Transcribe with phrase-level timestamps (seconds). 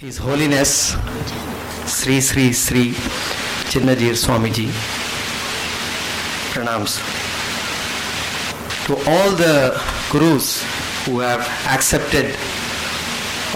[0.00, 0.94] His Holiness
[1.92, 2.92] Sri Sri Sri
[3.70, 4.66] Chinna Jeeyar Swamiji
[6.52, 6.92] pranams
[8.86, 9.74] to all the
[10.12, 10.62] gurus
[11.04, 12.36] who have accepted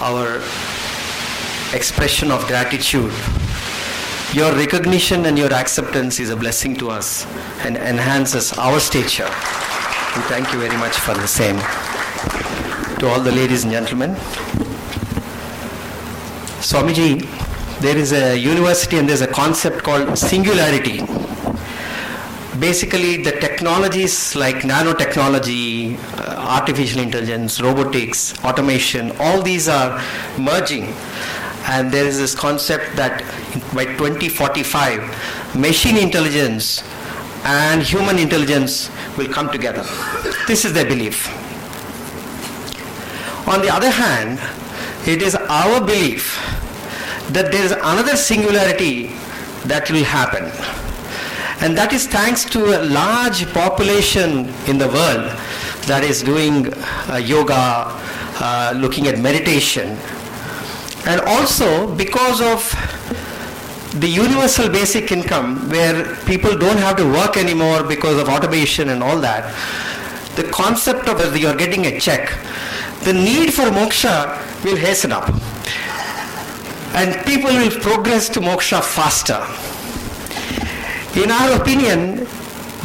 [0.01, 0.41] our
[1.73, 3.13] expression of gratitude.
[4.33, 7.25] Your recognition and your acceptance is a blessing to us
[7.63, 9.31] and enhances our stature.
[10.17, 11.55] We thank you very much for the same.
[12.99, 14.17] To all the ladies and gentlemen,
[16.73, 17.21] Swamiji,
[17.81, 21.01] there is a university and there's a concept called singularity.
[22.59, 30.01] Basically, the technologies like nanotechnology, uh, artificial intelligence, robotics, automation, all these are
[30.39, 30.85] merging.
[31.67, 33.19] And there is this concept that
[33.75, 36.83] by 2045, machine intelligence
[37.45, 39.83] and human intelligence will come together.
[40.47, 41.29] This is their belief.
[43.47, 44.39] On the other hand,
[45.07, 46.52] it is our belief
[47.33, 49.07] that there is another singularity
[49.65, 50.45] that will happen.
[51.63, 55.31] And that is thanks to a large population in the world
[55.87, 56.73] that is doing
[57.09, 57.87] uh, yoga,
[58.39, 59.97] uh, looking at meditation.
[61.05, 62.61] And also because of
[63.99, 69.01] the universal basic income, where people don't have to work anymore because of automation and
[69.01, 69.53] all that,
[70.35, 72.33] the concept of you are getting a check,
[73.03, 75.29] the need for moksha will hasten up
[76.93, 79.41] and people will progress to moksha faster.
[81.19, 82.27] In our opinion,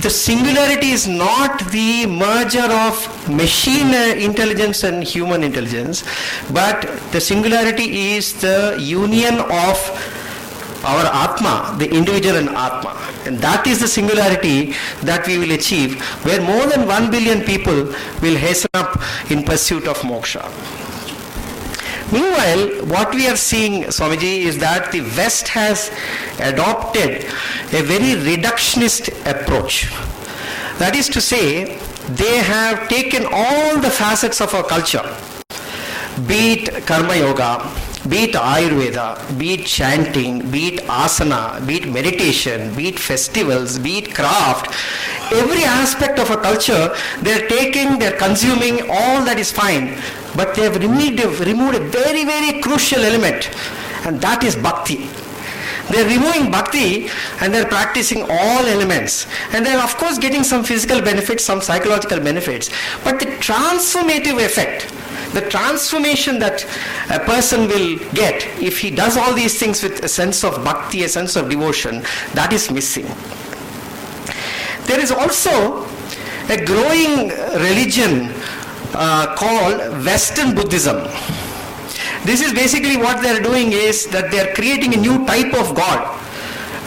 [0.00, 3.92] the singularity is not the merger of machine
[4.22, 6.04] intelligence and human intelligence,
[6.52, 9.76] but the singularity is the union of
[10.84, 12.96] our Atma, the individual and Atma.
[13.26, 17.92] And that is the singularity that we will achieve, where more than one billion people
[18.22, 20.44] will hasten up in pursuit of moksha.
[22.10, 25.90] Meanwhile, what we are seeing, Swamiji, is that the West has
[26.40, 27.24] adopted
[27.74, 29.90] a very reductionist approach.
[30.78, 35.04] That is to say, they have taken all the facets of our culture,
[36.26, 37.70] be it karma yoga,
[38.08, 43.78] be it Ayurveda, be it chanting, be it asana, be it meditation, be it festivals,
[43.78, 44.66] be it craft,
[45.32, 49.98] every aspect of a culture, they're taking, they're consuming, all that is fine.
[50.36, 53.50] But they have removed, removed a very, very crucial element,
[54.06, 55.08] and that is bhakti.
[55.90, 57.08] They're removing bhakti
[57.40, 59.26] and they're practicing all elements.
[59.52, 62.68] And they're, of course, getting some physical benefits, some psychological benefits.
[63.04, 64.92] But the transformative effect,
[65.32, 66.64] the transformation that
[67.10, 71.04] a person will get if he does all these things with a sense of bhakti,
[71.04, 72.02] a sense of devotion,
[72.34, 73.06] that is missing.
[74.86, 75.84] There is also
[76.48, 77.28] a growing
[77.60, 78.32] religion
[78.94, 80.96] uh, called Western Buddhism.
[82.24, 85.52] This is basically what they are doing is that they are creating a new type
[85.54, 86.18] of God,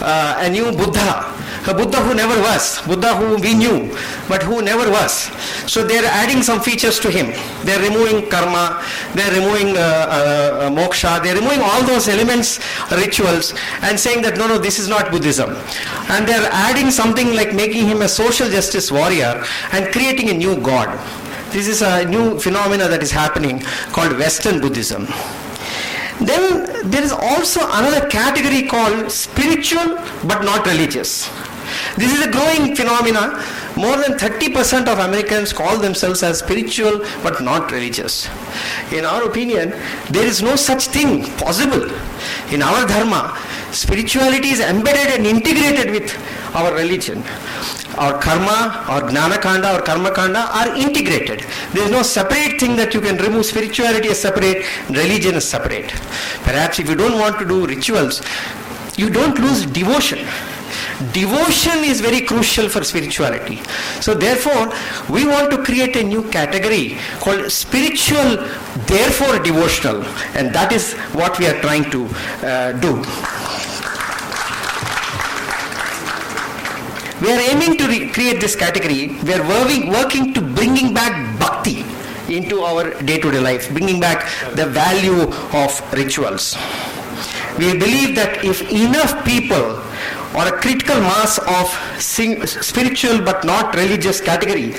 [0.01, 1.31] uh, a new Buddha,
[1.67, 3.95] a Buddha who never was, Buddha who we knew,
[4.27, 5.29] but who never was.
[5.69, 7.27] So they are adding some features to him.
[7.63, 8.83] They are removing karma,
[9.13, 12.59] they are removing uh, uh, moksha, they are removing all those elements,
[12.91, 15.51] rituals, and saying that no, no, this is not Buddhism.
[16.09, 20.33] And they are adding something like making him a social justice warrior and creating a
[20.33, 20.89] new God.
[21.51, 23.59] This is a new phenomena that is happening
[23.91, 25.05] called Western Buddhism.
[26.21, 31.29] Then there is also another category called spiritual but not religious.
[31.97, 33.43] This is a growing phenomena.
[33.75, 38.29] More than 30% of Americans call themselves as spiritual but not religious.
[38.91, 39.71] In our opinion,
[40.09, 41.83] there is no such thing possible.
[42.51, 43.37] In our dharma,
[43.71, 47.23] spirituality is embedded and integrated with our religion.
[47.97, 51.45] Our karma, our gnana kanda, or karma kanda are integrated.
[51.73, 53.45] There is no separate thing that you can remove.
[53.45, 55.89] Spirituality is separate, religion is separate.
[56.43, 58.21] Perhaps if you don't want to do rituals,
[58.97, 60.25] you don't lose devotion
[61.13, 63.57] devotion is very crucial for spirituality.
[64.01, 64.71] So therefore
[65.09, 68.37] we want to create a new category called spiritual
[68.87, 70.03] therefore devotional.
[70.35, 72.05] And that is what we are trying to
[72.45, 73.01] uh, do.
[77.21, 79.19] We are aiming to re- create this category.
[79.23, 81.85] We are working, working to bringing back bhakti
[82.33, 86.57] into our day-to-day life bringing back the value of rituals.
[87.57, 89.81] We believe that if enough people
[90.35, 94.73] or a critical mass of sing- spiritual but not religious category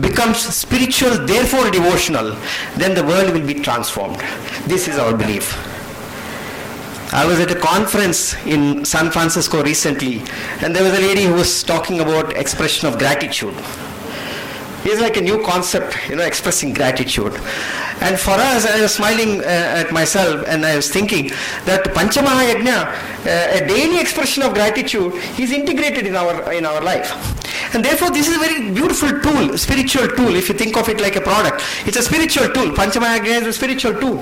[0.00, 2.36] becomes spiritual therefore devotional
[2.76, 4.20] then the world will be transformed
[4.66, 5.56] this is our belief
[7.10, 10.20] I was at a conference in San Francisco recently,
[10.60, 13.54] and there was a lady who was talking about expression of gratitude.
[14.84, 17.32] It's like a new concept, you know, expressing gratitude.
[18.00, 21.28] And for us, I was smiling uh, at myself and I was thinking
[21.64, 27.10] that Panchamahayagna, uh, a daily expression of gratitude, is integrated in our in our life.
[27.74, 30.34] And therefore, this is a very beautiful tool, spiritual tool.
[30.34, 32.70] If you think of it like a product, it's a spiritual tool.
[32.70, 34.18] Panchamahayagna is a spiritual tool.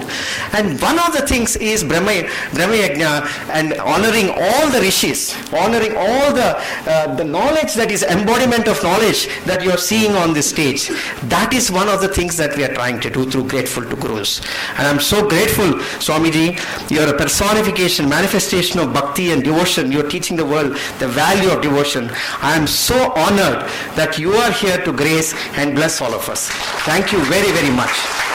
[0.53, 5.95] And one of the things is Brahma, Brahma Yajna and honoring all the rishis, honoring
[5.97, 6.57] all the
[6.87, 10.89] uh, the knowledge that is embodiment of knowledge that you are seeing on this stage.
[11.25, 13.97] That is one of the things that we are trying to do through Grateful to
[13.97, 14.41] Gurus.
[14.79, 15.65] And I'm so grateful,
[15.99, 16.55] Swamiji.
[16.89, 19.91] You're a personification, manifestation of bhakti and devotion.
[19.91, 22.09] You're teaching the world the value of devotion.
[22.43, 26.49] I am so honored that you are here to grace and bless all of us.
[26.87, 28.26] Thank you very, very much.